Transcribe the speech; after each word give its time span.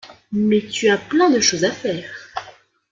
Mais 0.31 0.63
tu 0.65 0.89
as 0.89 0.97
plein 0.97 1.29
de 1.29 1.39
choses 1.39 1.63
à 1.63 1.69
faire. 1.71 2.11